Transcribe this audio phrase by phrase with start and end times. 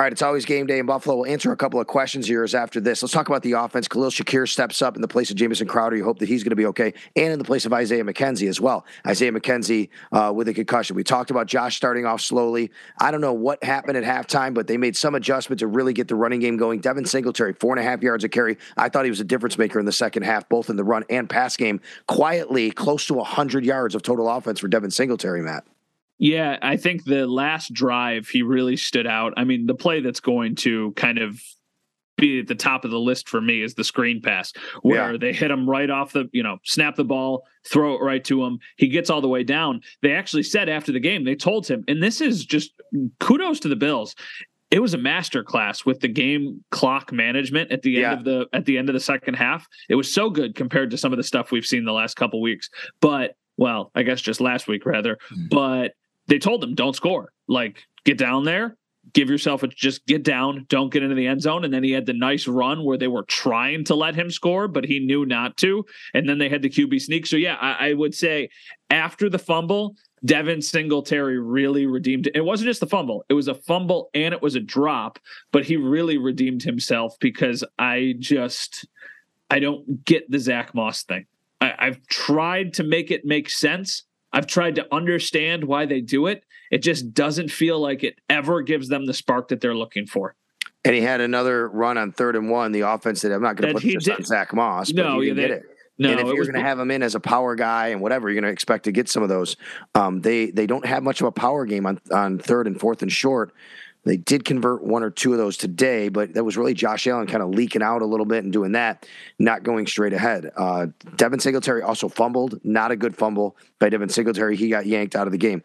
[0.00, 1.14] All right, it's always game day in Buffalo.
[1.14, 3.02] We'll answer a couple of questions here after this.
[3.02, 3.86] Let's talk about the offense.
[3.86, 5.94] Khalil Shakir steps up in the place of Jamison Crowder.
[5.94, 8.48] You hope that he's going to be okay, and in the place of Isaiah McKenzie
[8.48, 8.86] as well.
[9.06, 10.96] Isaiah McKenzie uh, with a concussion.
[10.96, 12.70] We talked about Josh starting off slowly.
[12.98, 16.08] I don't know what happened at halftime, but they made some adjustment to really get
[16.08, 16.80] the running game going.
[16.80, 18.56] Devin Singletary, four and a half yards of carry.
[18.78, 21.04] I thought he was a difference maker in the second half, both in the run
[21.10, 21.78] and pass game.
[22.06, 25.66] Quietly, close to 100 yards of total offense for Devin Singletary, Matt.
[26.20, 29.32] Yeah, I think the last drive he really stood out.
[29.38, 31.40] I mean, the play that's going to kind of
[32.18, 35.18] be at the top of the list for me is the screen pass where yeah.
[35.18, 38.44] they hit him right off the, you know, snap the ball, throw it right to
[38.44, 38.58] him.
[38.76, 39.80] He gets all the way down.
[40.02, 42.72] They actually said after the game, they told him, and this is just
[43.18, 44.14] kudos to the Bills.
[44.70, 48.12] It was a master class with the game clock management at the end yeah.
[48.12, 49.66] of the at the end of the second half.
[49.88, 52.42] It was so good compared to some of the stuff we've seen the last couple
[52.42, 52.68] weeks.
[53.00, 55.16] But well, I guess just last week rather.
[55.32, 55.48] Mm-hmm.
[55.50, 55.92] But
[56.30, 57.32] they told him don't score.
[57.48, 58.76] Like get down there,
[59.12, 61.64] give yourself a just get down, don't get into the end zone.
[61.64, 64.68] And then he had the nice run where they were trying to let him score,
[64.68, 65.84] but he knew not to.
[66.14, 67.26] And then they had the QB sneak.
[67.26, 68.48] So yeah, I, I would say
[68.90, 72.36] after the fumble, Devin Singletary really redeemed it.
[72.36, 75.18] It wasn't just the fumble, it was a fumble and it was a drop,
[75.50, 78.86] but he really redeemed himself because I just
[79.50, 81.26] I don't get the Zach Moss thing.
[81.60, 86.26] I, I've tried to make it make sense I've tried to understand why they do
[86.26, 86.44] it.
[86.70, 90.34] It just doesn't feel like it ever gives them the spark that they're looking for.
[90.84, 92.72] And he had another run on third and one.
[92.72, 94.14] The offense that I'm not going to put this did.
[94.14, 95.62] on Zach Moss, but no, he didn't they, get it.
[95.98, 98.30] No, and if you're going to have him in as a power guy and whatever,
[98.30, 99.56] you're going to expect to get some of those.
[99.94, 103.02] Um, they they don't have much of a power game on on third and fourth
[103.02, 103.52] and short.
[104.04, 107.26] They did convert one or two of those today, but that was really Josh Allen
[107.26, 109.06] kind of leaking out a little bit and doing that,
[109.38, 110.50] not going straight ahead.
[110.56, 114.56] Uh, Devin Singletary also fumbled, not a good fumble by Devin Singletary.
[114.56, 115.62] He got yanked out of the game.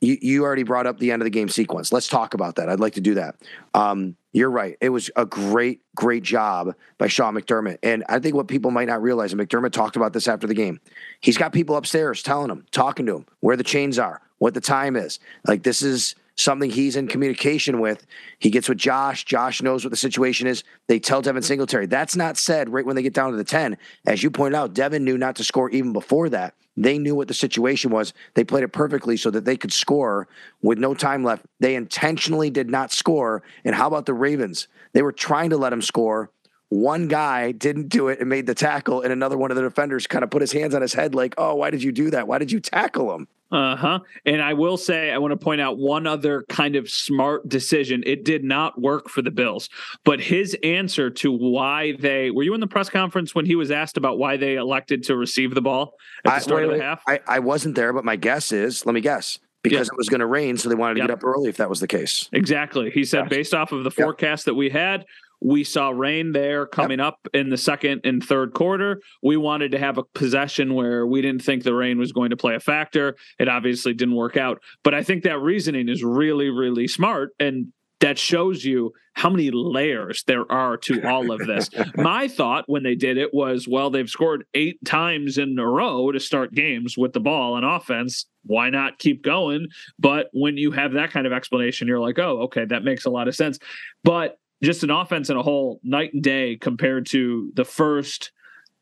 [0.00, 1.92] You, you already brought up the end of the game sequence.
[1.92, 2.68] Let's talk about that.
[2.68, 3.34] I'd like to do that.
[3.74, 4.76] Um, you're right.
[4.80, 7.78] It was a great, great job by Sean McDermott.
[7.82, 10.54] And I think what people might not realize, and McDermott talked about this after the
[10.54, 10.80] game,
[11.20, 14.60] he's got people upstairs telling him, talking to him, where the chains are, what the
[14.60, 15.18] time is.
[15.46, 18.06] Like, this is something he's in communication with.
[18.38, 19.24] He gets with Josh.
[19.24, 20.64] Josh knows what the situation is.
[20.86, 21.86] They tell Devin Singletary.
[21.86, 23.76] That's not said right when they get down to the 10.
[24.06, 26.54] As you pointed out, Devin knew not to score even before that.
[26.76, 28.12] They knew what the situation was.
[28.34, 30.28] They played it perfectly so that they could score
[30.62, 31.44] with no time left.
[31.58, 33.42] They intentionally did not score.
[33.64, 34.68] And how about the Ravens?
[34.92, 36.30] They were trying to let him score.
[36.70, 40.06] One guy didn't do it and made the tackle, and another one of the defenders
[40.06, 42.28] kind of put his hands on his head, like, Oh, why did you do that?
[42.28, 43.26] Why did you tackle him?
[43.50, 44.00] Uh huh.
[44.26, 48.02] And I will say, I want to point out one other kind of smart decision.
[48.04, 49.70] It did not work for the Bills,
[50.04, 53.70] but his answer to why they were you in the press conference when he was
[53.70, 55.94] asked about why they elected to receive the ball
[56.26, 57.02] at the start I, wait, of the half?
[57.06, 60.20] I, I wasn't there, but my guess is let me guess because it was going
[60.20, 61.08] to rain, so they wanted to yep.
[61.08, 62.28] get up early if that was the case.
[62.32, 62.90] Exactly.
[62.90, 64.52] He said, based off of the forecast yep.
[64.52, 65.06] that we had,
[65.40, 67.08] we saw rain there coming yep.
[67.08, 69.00] up in the second and third quarter.
[69.22, 72.36] We wanted to have a possession where we didn't think the rain was going to
[72.36, 73.16] play a factor.
[73.38, 74.62] It obviously didn't work out.
[74.82, 77.30] But I think that reasoning is really, really smart.
[77.38, 81.68] And that shows you how many layers there are to all of this.
[81.96, 86.12] My thought when they did it was, well, they've scored eight times in a row
[86.12, 88.26] to start games with the ball on offense.
[88.44, 89.66] Why not keep going?
[89.98, 93.10] But when you have that kind of explanation, you're like, oh, okay, that makes a
[93.10, 93.58] lot of sense.
[94.04, 98.32] But just an offense in a whole night and day compared to the first,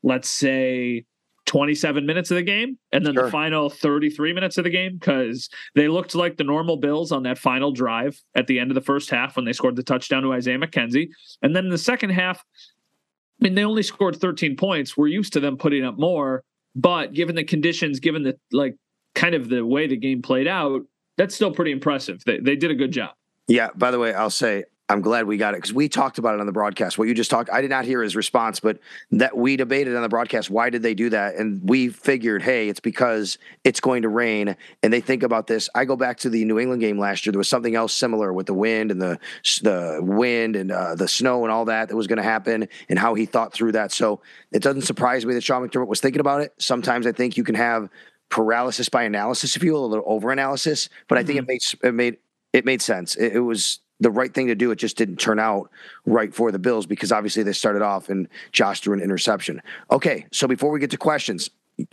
[0.03, 1.05] let's say,
[1.47, 3.25] 27 minutes of the game and then sure.
[3.25, 7.23] the final 33 minutes of the game because they looked like the normal Bills on
[7.23, 10.23] that final drive at the end of the first half when they scored the touchdown
[10.23, 11.07] to Isaiah McKenzie.
[11.41, 14.97] And then in the second half, I mean, they only scored 13 points.
[14.97, 16.43] We're used to them putting up more,
[16.75, 18.75] but given the conditions, given the like
[19.15, 20.81] kind of the way the game played out,
[21.17, 22.21] that's still pretty impressive.
[22.25, 23.11] They, they did a good job.
[23.47, 23.69] Yeah.
[23.75, 26.39] By the way, I'll say I'm glad we got it because we talked about it
[26.39, 26.97] on the broadcast.
[26.97, 28.79] What you just talked, I did not hear his response, but
[29.11, 30.49] that we debated on the broadcast.
[30.49, 31.35] Why did they do that?
[31.35, 35.69] And we figured, hey, it's because it's going to rain, and they think about this.
[35.75, 37.33] I go back to the New England game last year.
[37.33, 39.19] There was something else similar with the wind and the
[39.61, 42.97] the wind and uh, the snow and all that that was going to happen, and
[42.97, 43.91] how he thought through that.
[43.91, 44.21] So
[44.53, 46.53] it doesn't surprise me that Sean McDermott was thinking about it.
[46.59, 47.89] Sometimes I think you can have
[48.29, 51.49] paralysis by analysis, if you will, a little over analysis, but I think mm-hmm.
[51.49, 52.17] it made it made
[52.53, 53.15] it made sense.
[53.17, 54.71] It, it was the right thing to do.
[54.71, 55.69] It just didn't turn out
[56.05, 59.61] right for the Bills because obviously they started off and Josh threw an interception.
[59.91, 61.49] Okay, so before we get to questions,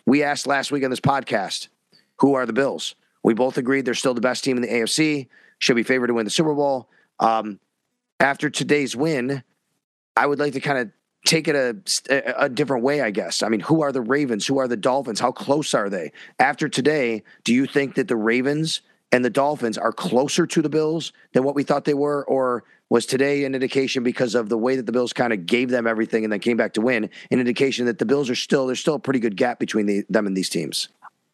[0.07, 1.69] we asked last week on this podcast,
[2.19, 2.95] who are the Bills?
[3.23, 5.29] We both agreed they're still the best team in the AFC,
[5.59, 6.89] should be favored to win the Super Bowl.
[7.21, 7.59] Um,
[8.21, 9.43] after today's win,
[10.17, 10.91] I would like to kind of
[11.25, 13.43] take it a, a different way, I guess.
[13.43, 14.47] I mean, who are the Ravens?
[14.47, 15.21] Who are the Dolphins?
[15.21, 16.13] How close are they?
[16.39, 18.83] After today, do you think that the Ravens–
[19.15, 22.25] and the Dolphins are closer to the Bills than what we thought they were?
[22.25, 25.71] Or was today an indication because of the way that the Bills kind of gave
[25.71, 28.67] them everything and then came back to win, an indication that the Bills are still,
[28.67, 30.89] there's still a pretty good gap between the, them and these teams?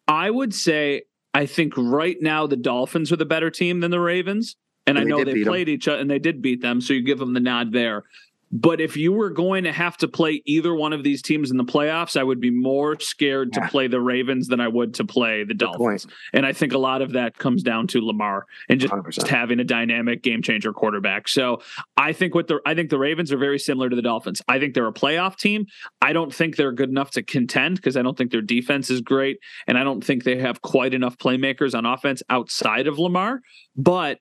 [0.07, 3.99] I would say, I think right now the Dolphins are the better team than the
[3.99, 4.57] Ravens.
[4.85, 5.73] And, and I know they played them.
[5.73, 6.81] each other and they did beat them.
[6.81, 8.03] So you give them the nod there.
[8.51, 11.57] But if you were going to have to play either one of these teams in
[11.57, 13.61] the playoffs, I would be more scared yeah.
[13.61, 16.07] to play the Ravens than I would to play the Dolphins.
[16.33, 19.27] And I think a lot of that comes down to Lamar and just 100%.
[19.27, 21.29] having a dynamic game changer quarterback.
[21.29, 21.61] So
[21.95, 24.41] I think what the I think the Ravens are very similar to the Dolphins.
[24.47, 25.65] I think they're a playoff team.
[26.01, 29.01] I don't think they're good enough to contend because I don't think their defense is
[29.01, 33.41] great, and I don't think they have quite enough playmakers on offense outside of Lamar.
[33.75, 34.19] But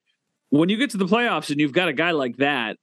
[0.51, 2.77] when you get to the playoffs and you've got a guy like that,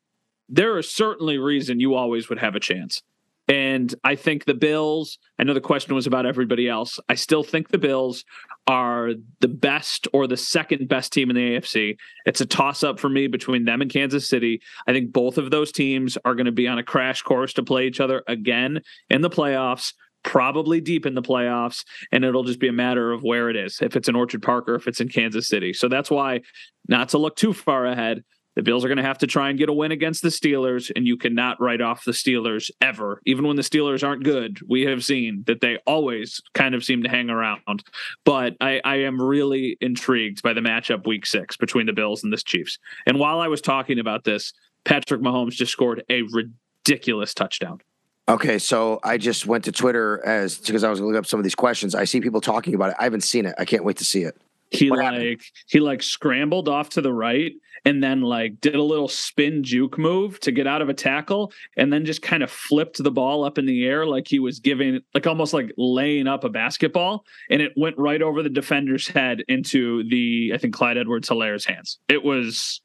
[0.49, 3.01] there is certainly reason you always would have a chance.
[3.49, 6.99] And I think the Bills, I know the question was about everybody else.
[7.07, 8.25] I still think the Bills
[8.67, 11.95] are the best or the second best team in the AFC.
[12.25, 14.61] It's a toss up for me between them and Kansas City.
[14.85, 17.63] I think both of those teams are going to be on a crash course to
[17.63, 19.93] play each other again in the playoffs,
[20.23, 21.85] probably deep in the playoffs.
[22.11, 24.67] And it'll just be a matter of where it is, if it's in Orchard Park
[24.67, 25.71] or if it's in Kansas City.
[25.71, 26.41] So that's why,
[26.89, 28.25] not to look too far ahead,
[28.57, 30.91] the Bills are going to have to try and get a win against the Steelers,
[30.95, 33.21] and you cannot write off the Steelers ever.
[33.27, 37.03] Even when the Steelers aren't good, we have seen that they always kind of seem
[37.03, 37.83] to hang around.
[38.25, 42.33] But I, I am really intrigued by the matchup week six between the Bills and
[42.33, 42.79] the Chiefs.
[43.05, 44.53] And while I was talking about this,
[44.85, 47.79] Patrick Mahomes just scored a ridiculous touchdown.
[48.27, 51.43] Okay, so I just went to Twitter as because I was looking up some of
[51.43, 51.93] these questions.
[51.93, 52.95] I see people talking about it.
[52.97, 53.53] I haven't seen it.
[53.59, 54.35] I can't wait to see it.
[54.71, 55.41] He what like happened?
[55.67, 57.53] he like scrambled off to the right
[57.87, 61.53] and then like did a little spin juke move to get out of a tackle
[61.77, 64.59] and then just kind of flipped the ball up in the air like he was
[64.59, 69.07] giving like almost like laying up a basketball and it went right over the defender's
[69.07, 71.97] head into the I think Clyde Edwards Helaire's hands.
[72.09, 72.81] It was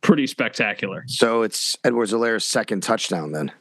[0.00, 1.04] pretty spectacular.
[1.06, 3.52] So it's Edwards Helaire's second touchdown then.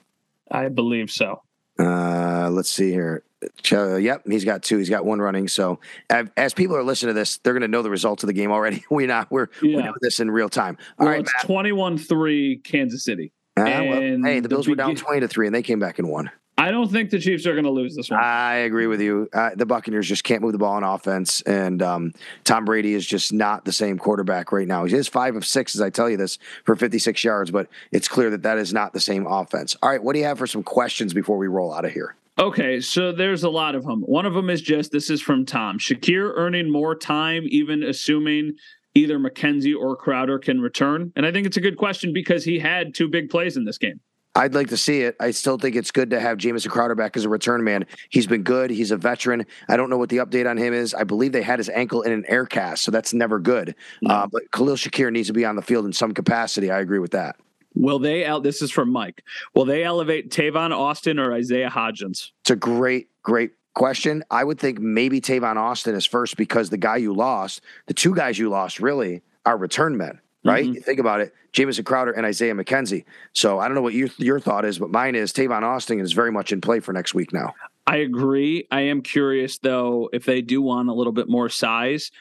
[0.50, 1.44] I believe so.
[1.78, 3.24] Uh, let's see here.
[3.72, 4.78] Uh, yep, he's got two.
[4.78, 5.48] He's got one running.
[5.48, 5.80] So
[6.10, 8.52] as people are listening to this, they're going to know the results of the game
[8.52, 8.84] already.
[8.92, 9.78] we not we're yeah.
[9.78, 10.78] we know this in real time.
[10.98, 13.32] All well, right, it's twenty one three Kansas City.
[13.58, 16.00] Uh, well, hey, the Bills the were down twenty to three, and they came back
[16.00, 16.32] and won.
[16.60, 18.20] I don't think the Chiefs are going to lose this one.
[18.22, 19.30] I agree with you.
[19.32, 23.08] Uh, the Buccaneers just can't move the ball on offense, and um, Tom Brady is
[23.08, 24.84] just not the same quarterback right now.
[24.84, 28.10] He is five of six, as I tell you this, for 56 yards, but it's
[28.10, 29.78] clear that that is not the same offense.
[29.82, 32.16] All right, what do you have for some questions before we roll out of here?
[32.40, 34.02] Okay, so there's a lot of them.
[34.04, 35.78] One of them is just this is from Tom.
[35.78, 38.54] Shakir earning more time, even assuming
[38.96, 41.12] either McKenzie or Crowder can return.
[41.18, 43.78] And I think it's a good question because he had two big plays in this
[43.78, 44.00] game.
[44.36, 45.18] I'd like to see it.
[45.20, 47.86] I still think it's good to have Jamison Crowder back as a return man.
[48.10, 48.70] He's been good.
[48.70, 49.46] He's a veteran.
[49.68, 50.94] I don't know what the update on him is.
[50.94, 53.76] I believe they had his ankle in an air cast, so that's never good.
[54.02, 54.14] No.
[54.14, 56.72] Uh, but Khalil Shakir needs to be on the field in some capacity.
[56.72, 57.36] I agree with that.
[57.80, 58.44] Will they out?
[58.44, 59.24] This is from Mike.
[59.56, 62.32] Will they elevate Tavon Austin or Isaiah Hodgins?
[62.42, 64.22] It's a great, great question.
[64.30, 68.14] I would think maybe Tavon Austin is first because the guy you lost, the two
[68.14, 70.20] guys you lost, really are return men.
[70.44, 70.66] right?
[70.66, 70.82] Mm-hmm.
[70.82, 71.34] Think about it.
[71.54, 73.06] Jamison Crowder and Isaiah McKenzie.
[73.34, 76.12] So I don't know what your your thought is, but mine is Tavon Austin is
[76.12, 77.54] very much in play for next week now.
[77.88, 78.68] I agree.
[78.72, 82.12] I am curious though if they do want a little bit more size,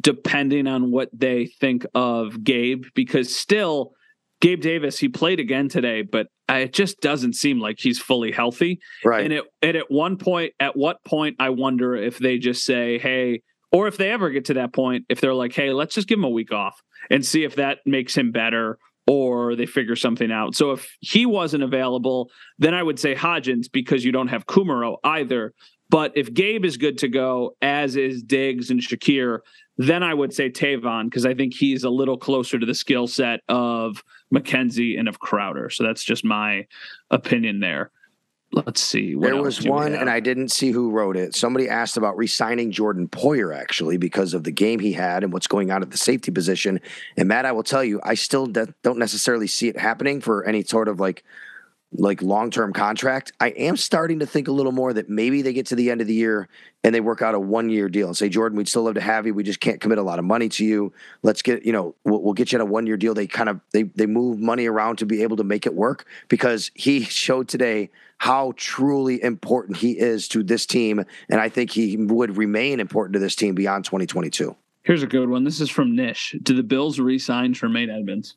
[0.00, 3.94] depending on what they think of Gabe, because still
[4.40, 8.80] Gabe Davis, he played again today, but it just doesn't seem like he's fully healthy.
[9.04, 9.24] Right.
[9.24, 12.98] And it and at one point, at what point I wonder if they just say,
[12.98, 13.42] hey,
[13.72, 16.18] or if they ever get to that point, if they're like, hey, let's just give
[16.18, 16.80] him a week off
[17.10, 20.54] and see if that makes him better or they figure something out.
[20.54, 24.96] So if he wasn't available, then I would say Hodgins because you don't have Kumerow
[25.02, 25.54] either.
[25.90, 29.38] But if Gabe is good to go, as is Diggs and Shakir,
[29.78, 33.06] then I would say Tavon because I think he's a little closer to the skill
[33.06, 34.04] set of
[34.34, 35.70] McKenzie and of Crowder.
[35.70, 36.66] So that's just my
[37.10, 37.90] opinion there
[38.52, 39.14] let's see.
[39.14, 41.34] there was one, and I didn't see who wrote it.
[41.34, 45.46] Somebody asked about re-signing Jordan Poyer actually because of the game he had and what's
[45.46, 46.80] going on at the safety position.
[47.16, 50.44] And Matt, I will tell you, I still de- don't necessarily see it happening for
[50.44, 51.24] any sort of like
[51.92, 53.32] like long-term contract.
[53.40, 56.00] I am starting to think a little more that maybe they get to the end
[56.00, 56.48] of the year
[56.84, 59.26] and they work out a one-year deal and say, Jordan, we'd still love to have
[59.26, 59.32] you.
[59.32, 60.92] We just can't commit a lot of money to you.
[61.22, 63.14] Let's get, you know, we'll, we'll get you on a one-year deal.
[63.14, 66.06] They kind of they they move money around to be able to make it work
[66.28, 71.04] because he showed today how truly important he is to this team.
[71.28, 74.54] And I think he would remain important to this team beyond 2022.
[74.82, 75.44] Here's a good one.
[75.44, 76.34] This is from Nish.
[76.42, 78.36] Do the Bills re sign Tremaine Edmunds?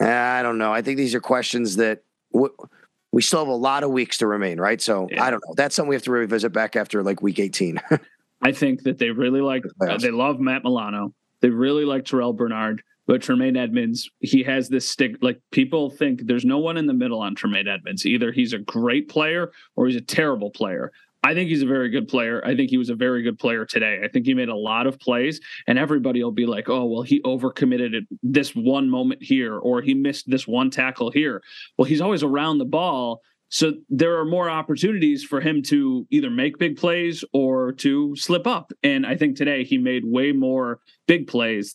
[0.00, 0.72] I don't know.
[0.72, 4.60] I think these are questions that we still have a lot of weeks to remain,
[4.60, 4.80] right?
[4.80, 5.24] So yeah.
[5.24, 5.54] I don't know.
[5.56, 7.80] That's something we have to revisit back after like week 18.
[8.42, 11.14] I think that they really like, uh, they love Matt Milano.
[11.40, 12.82] They really like Terrel Bernard.
[13.06, 15.16] But Tremaine Edmunds, he has this stick.
[15.22, 18.04] Like people think there's no one in the middle on Tremaine Edmunds.
[18.04, 20.92] Either he's a great player or he's a terrible player.
[21.24, 22.42] I think he's a very good player.
[22.44, 24.00] I think he was a very good player today.
[24.04, 27.02] I think he made a lot of plays, and everybody will be like, oh, well,
[27.02, 31.42] he overcommitted at this one moment here, or he missed this one tackle here.
[31.76, 33.20] Well, he's always around the ball.
[33.50, 38.46] So there are more opportunities for him to either make big plays or to slip
[38.46, 38.72] up.
[38.82, 41.74] And I think today he made way more big plays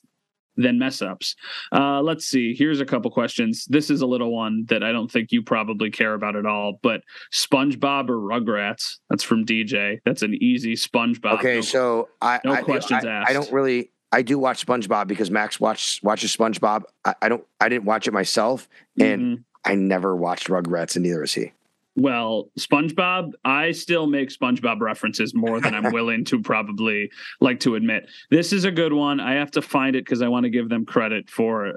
[0.55, 1.36] than mess ups.
[1.72, 2.55] Uh, let's see.
[2.55, 3.65] Here's a couple questions.
[3.69, 6.79] This is a little one that I don't think you probably care about at all,
[6.81, 8.98] but SpongeBob or Rugrats?
[9.10, 10.00] That's from DJ.
[10.05, 11.39] That's an easy SpongeBob.
[11.39, 13.29] Okay, no, so I no I, questions I, asked.
[13.29, 13.91] I don't really.
[14.12, 16.83] I do watch SpongeBob because Max watch, watches SpongeBob.
[17.03, 17.43] I, I don't.
[17.60, 18.69] I didn't watch it myself,
[19.00, 19.41] and mm-hmm.
[19.65, 21.51] I never watched Rugrats, and neither is he.
[21.95, 27.75] Well, SpongeBob, I still make SpongeBob references more than I'm willing to probably like to
[27.75, 28.09] admit.
[28.31, 29.19] This is a good one.
[29.19, 31.75] I have to find it because I want to give them credit for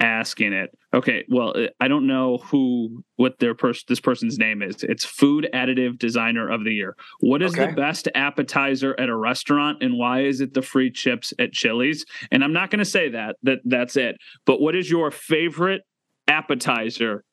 [0.00, 0.76] asking it.
[0.92, 4.82] Okay, well, uh, I don't know who what their person this person's name is.
[4.82, 6.96] It's food additive designer of the year.
[7.20, 7.66] What is okay.
[7.66, 12.04] the best appetizer at a restaurant and why is it the free chips at Chili's?
[12.30, 14.16] And I'm not going to say that that that's it.
[14.44, 15.82] But what is your favorite
[16.28, 17.24] appetizer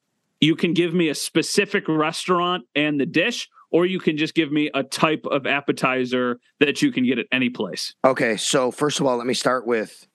[0.43, 4.51] you can give me a specific restaurant and the dish, or you can just give
[4.51, 7.95] me a type of appetizer that you can get at any place.
[8.05, 10.05] Okay, so first of all, let me start with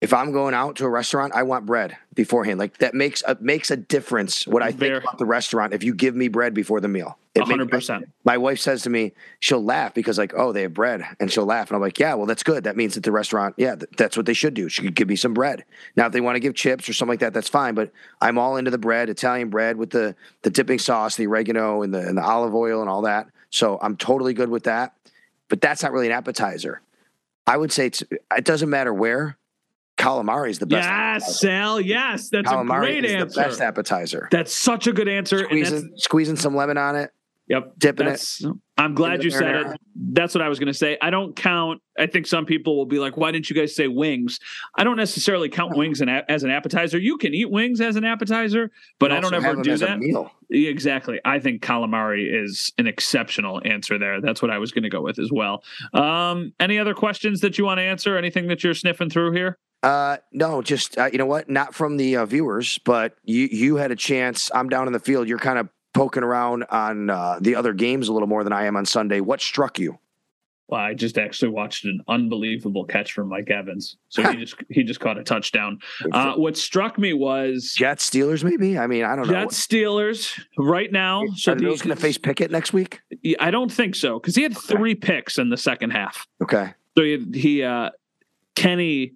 [0.00, 2.58] if I'm going out to a restaurant, I want bread beforehand.
[2.58, 5.92] Like that makes a makes a difference what I think about the restaurant if you
[5.92, 7.18] give me bread before the meal.
[7.36, 8.08] hundred percent.
[8.24, 11.46] My wife says to me, she'll laugh because like, oh, they have bread, and she'll
[11.46, 12.64] laugh, and I'm like, yeah, well, that's good.
[12.64, 14.68] That means that the restaurant, yeah, th- that's what they should do.
[14.68, 15.64] She could give me some bread.
[15.96, 17.74] Now, if they want to give chips or something like that, that's fine.
[17.74, 17.90] But
[18.20, 21.92] I'm all into the bread, Italian bread with the the dipping sauce, the oregano, and
[21.92, 23.28] the and the olive oil and all that.
[23.50, 24.94] So I'm totally good with that.
[25.48, 26.82] But that's not really an appetizer.
[27.46, 29.37] I would say it doesn't matter where
[29.98, 30.86] calamari is the best.
[30.86, 31.32] Yes, appetizer.
[31.32, 31.80] Sal.
[31.80, 33.42] Yes, that's calamari a great is answer.
[33.42, 34.28] The best appetizer.
[34.30, 35.44] That's such a good answer.
[35.44, 37.10] Squeezing, squeezing some lemon on it.
[37.48, 38.22] Yep, dipping it.
[38.76, 39.80] I'm glad you said it.
[39.96, 40.98] That's what I was going to say.
[41.00, 41.80] I don't count.
[41.98, 44.38] I think some people will be like, "Why didn't you guys say wings?"
[44.76, 46.98] I don't necessarily count wings as an appetizer.
[46.98, 50.30] You can eat wings as an appetizer, but I don't ever do that.
[50.50, 51.20] Exactly.
[51.24, 54.20] I think calamari is an exceptional answer there.
[54.20, 55.64] That's what I was going to go with as well.
[55.94, 58.18] Um, any other questions that you want to answer?
[58.18, 59.58] Anything that you're sniffing through here?
[59.82, 61.48] Uh, no, just uh, you know what?
[61.48, 64.50] Not from the uh, viewers, but you you had a chance.
[64.54, 65.28] I'm down in the field.
[65.28, 68.64] You're kind of poking around on uh, the other games a little more than I
[68.64, 69.20] am on Sunday.
[69.20, 69.98] What struck you?
[70.68, 73.96] Well, I just actually watched an unbelievable catch from Mike Evans.
[74.10, 75.78] So he just he just caught a touchdown.
[76.12, 78.44] Uh, what struck me was Jets Steelers.
[78.44, 79.32] Maybe I mean I don't know.
[79.32, 81.24] Jets Steelers right now.
[81.36, 83.00] So Are those going to face Pickett next week?
[83.40, 84.76] I don't think so because he had okay.
[84.76, 86.26] three picks in the second half.
[86.42, 86.74] Okay.
[86.98, 87.90] So he, he uh,
[88.54, 89.14] Kenny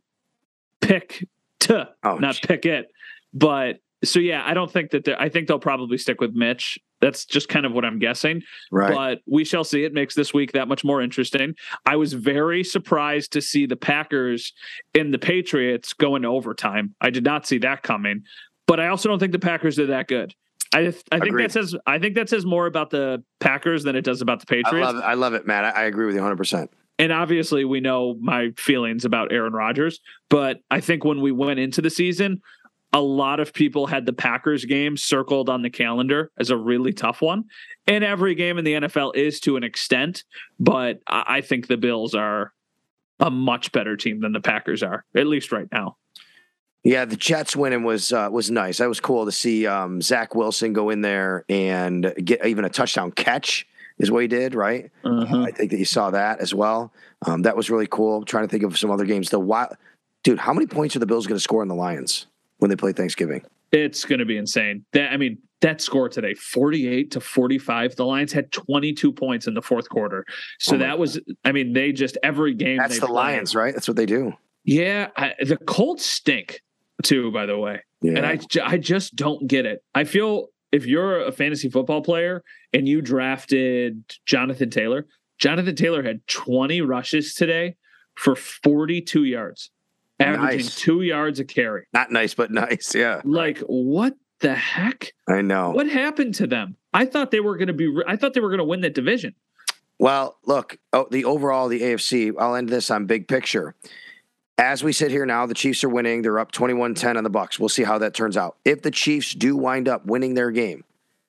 [0.82, 1.26] pick
[1.60, 2.40] to oh, not geez.
[2.40, 2.88] pick it.
[3.32, 6.78] But so yeah, I don't think that I think they'll probably stick with Mitch.
[7.00, 8.42] That's just kind of what I'm guessing.
[8.70, 8.94] Right.
[8.94, 9.84] But we shall see.
[9.84, 11.54] It makes this week that much more interesting.
[11.86, 14.52] I was very surprised to see the Packers
[14.94, 16.94] and the Patriots go into overtime.
[17.00, 18.22] I did not see that coming.
[18.66, 20.34] But I also don't think the Packers are that good.
[20.72, 21.44] I I think Agreed.
[21.44, 24.46] that says I think that says more about the Packers than it does about the
[24.46, 24.72] Patriots.
[24.72, 25.64] I love it, I love it Matt.
[25.64, 26.36] I, I agree with you 100.
[26.36, 31.32] percent and obviously we know my feelings about Aaron Rodgers, but I think when we
[31.32, 32.42] went into the season,
[32.92, 36.92] a lot of people had the Packers game circled on the calendar as a really
[36.92, 37.44] tough one.
[37.86, 40.24] And every game in the NFL is to an extent,
[40.60, 42.52] but I think the Bills are
[43.18, 45.96] a much better team than the Packers are, at least right now.
[46.84, 48.78] Yeah, the Jets winning was uh, was nice.
[48.78, 52.68] That was cool to see um, Zach Wilson go in there and get even a
[52.68, 53.66] touchdown catch
[53.98, 54.90] is what he did, right?
[55.04, 55.36] Uh-huh.
[55.36, 56.92] Uh, I think that you saw that as well.
[57.26, 58.18] Um, that was really cool.
[58.18, 59.30] I'm trying to think of some other games.
[59.30, 59.76] The wild,
[60.22, 62.26] dude, how many points are the Bills going to score on the Lions
[62.58, 63.42] when they play Thanksgiving?
[63.70, 64.84] It's going to be insane.
[64.92, 67.96] That I mean, that score today, 48 to 45.
[67.96, 70.26] The Lions had 22 points in the fourth quarter.
[70.58, 72.78] So oh that was, I mean, they just every game.
[72.78, 73.72] That's the play, Lions, right?
[73.72, 74.34] That's what they do.
[74.64, 76.60] Yeah, I, the Colts stink
[77.02, 77.32] too.
[77.32, 78.12] By the way, yeah.
[78.16, 79.82] and I I just don't get it.
[79.94, 85.06] I feel if you're a fantasy football player and you drafted Jonathan Taylor,
[85.38, 87.76] Jonathan Taylor had 20 rushes today
[88.14, 89.70] for 42 yards,
[90.18, 90.74] averaging nice.
[90.74, 91.86] two yards a carry.
[91.92, 92.94] Not nice, but nice.
[92.94, 93.20] Yeah.
[93.24, 95.12] Like, what the heck?
[95.28, 95.70] I know.
[95.70, 96.76] What happened to them?
[96.92, 98.94] I thought they were going to be, I thought they were going to win that
[98.94, 99.34] division.
[99.98, 103.76] Well, look, oh, the overall, the AFC, I'll end this on big picture.
[104.58, 106.22] As we sit here now, the Chiefs are winning.
[106.22, 107.58] They're up 21-10 on the Bucs.
[107.58, 108.56] We'll see how that turns out.
[108.64, 110.84] If the Chiefs do wind up winning their game,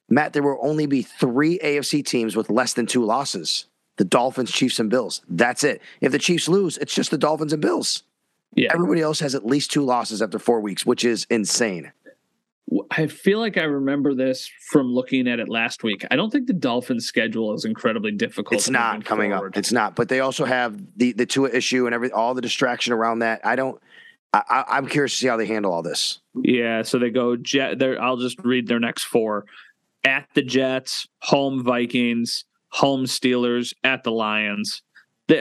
[0.10, 3.66] Matt, there will only be three AFC teams with less than two losses.
[3.98, 5.22] The Dolphins, Chiefs, and Bills.
[5.30, 5.82] That's it.
[6.02, 8.04] If the Chiefs lose, it's just the Dolphins and Bills.
[8.56, 8.72] Yeah.
[8.74, 11.92] Everybody else has at least two losses after four weeks, which is insane.
[12.92, 16.06] I feel like I remember this from looking at it last week.
[16.12, 18.60] I don't think the Dolphins' schedule is incredibly difficult.
[18.60, 19.54] It's not coming forward.
[19.54, 19.58] up.
[19.58, 19.96] It's not.
[19.96, 23.46] But they also have the the Tua issue and every all the distraction around that.
[23.46, 23.82] I don't.
[24.34, 26.20] I, I'm curious to see how they handle all this.
[26.36, 26.82] Yeah.
[26.82, 27.78] So they go Jet.
[27.78, 29.46] There, I'll just read their next four:
[30.04, 34.82] at the Jets, home Vikings, home Steelers, at the Lions.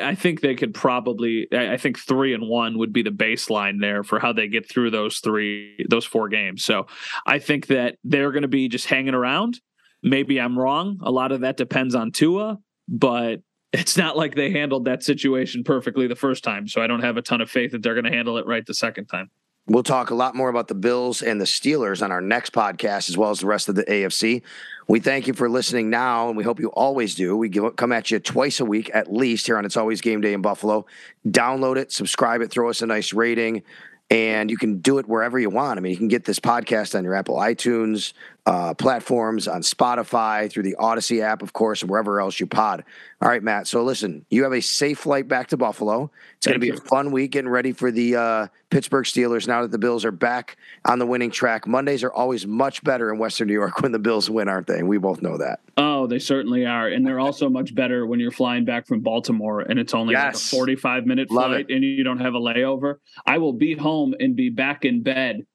[0.00, 1.48] I think they could probably.
[1.52, 4.90] I think three and one would be the baseline there for how they get through
[4.90, 6.64] those three, those four games.
[6.64, 6.86] So
[7.26, 9.60] I think that they're going to be just hanging around.
[10.02, 10.98] Maybe I'm wrong.
[11.02, 13.40] A lot of that depends on Tua, but
[13.72, 16.68] it's not like they handled that situation perfectly the first time.
[16.68, 18.64] So I don't have a ton of faith that they're going to handle it right
[18.64, 19.30] the second time.
[19.66, 23.08] We'll talk a lot more about the Bills and the Steelers on our next podcast,
[23.08, 24.42] as well as the rest of the AFC.
[24.88, 27.36] We thank you for listening now, and we hope you always do.
[27.36, 30.20] We give, come at you twice a week at least here on It's Always Game
[30.20, 30.86] Day in Buffalo.
[31.26, 33.62] Download it, subscribe it, throw us a nice rating,
[34.10, 35.78] and you can do it wherever you want.
[35.78, 38.12] I mean, you can get this podcast on your Apple iTunes
[38.44, 42.84] uh, platforms, on Spotify, through the Audacy app, of course, and wherever else you pod.
[43.20, 43.68] All right, Matt.
[43.68, 46.10] So listen, you have a safe flight back to Buffalo.
[46.36, 46.74] It's going to be you.
[46.74, 50.10] a fun week getting ready for the uh, Pittsburgh Steelers now that the Bills are
[50.10, 51.68] back on the winning track.
[51.68, 54.82] Mondays are always much better in Western New York when the Bills win, aren't they?
[54.82, 55.60] We both know that.
[55.76, 56.88] Oh, they certainly are.
[56.88, 60.52] And they're also much better when you're flying back from Baltimore and it's only yes.
[60.52, 62.96] like a 45 minute flight and you don't have a layover.
[63.24, 65.46] I will be home and be back in bed,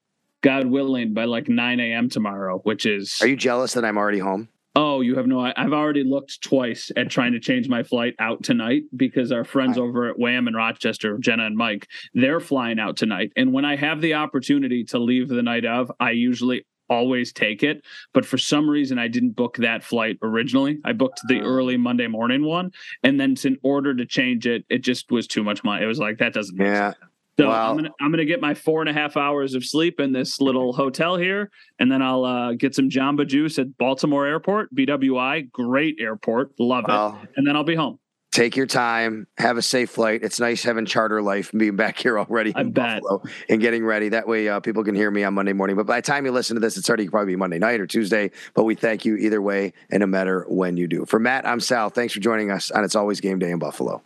[0.41, 2.09] God willing, by like 9 a.m.
[2.09, 3.17] tomorrow, which is.
[3.21, 4.49] Are you jealous that I'm already home?
[4.79, 5.39] Oh, you have no.
[5.39, 9.79] I've already looked twice at trying to change my flight out tonight because our friends
[9.79, 9.83] right.
[9.83, 13.31] over at Wham in Rochester, Jenna and Mike, they're flying out tonight.
[13.35, 17.63] And when I have the opportunity to leave the night of, I usually always take
[17.63, 17.83] it.
[18.13, 20.77] But for some reason, I didn't book that flight originally.
[20.85, 21.45] I booked the oh.
[21.45, 22.71] early Monday morning one,
[23.01, 25.83] and then in order to change it, it just was too much money.
[25.83, 26.55] It was like that doesn't.
[26.55, 26.93] Yeah.
[27.39, 27.69] So wow.
[27.69, 30.41] I'm gonna I'm gonna get my four and a half hours of sleep in this
[30.41, 35.51] little hotel here, and then I'll uh, get some Jamba Juice at Baltimore Airport, BWI,
[35.51, 37.99] great airport, love it, and then I'll be home.
[38.31, 40.21] Take your time, have a safe flight.
[40.21, 43.01] It's nice having charter life and being back here already I bet.
[43.01, 44.09] Buffalo and getting ready.
[44.09, 45.75] That way, uh, people can hear me on Monday morning.
[45.75, 48.31] But by the time you listen to this, it's already probably Monday night or Tuesday.
[48.55, 51.05] But we thank you either way, and no matter when you do.
[51.05, 51.89] For Matt, I'm Sal.
[51.89, 54.01] Thanks for joining us on It's Always Game Day in Buffalo.